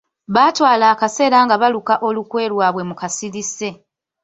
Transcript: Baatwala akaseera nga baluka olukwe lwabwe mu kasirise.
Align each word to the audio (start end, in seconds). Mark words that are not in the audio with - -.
Baatwala 0.33 0.85
akaseera 0.93 1.37
nga 1.45 1.55
baluka 1.61 1.93
olukwe 2.07 2.43
lwabwe 2.51 2.83
mu 2.89 2.95
kasirise. 3.01 3.69